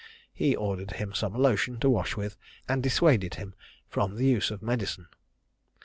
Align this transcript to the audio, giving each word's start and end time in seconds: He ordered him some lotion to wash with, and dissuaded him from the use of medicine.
He 0.33 0.55
ordered 0.55 0.93
him 0.93 1.13
some 1.13 1.35
lotion 1.35 1.79
to 1.81 1.89
wash 1.91 2.17
with, 2.17 2.35
and 2.67 2.81
dissuaded 2.81 3.35
him 3.35 3.53
from 3.87 4.15
the 4.15 4.25
use 4.25 4.49
of 4.49 4.63
medicine. 4.63 5.05